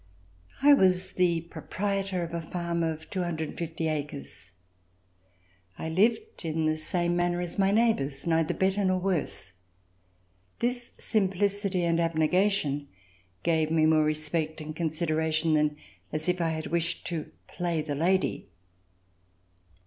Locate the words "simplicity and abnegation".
10.97-12.87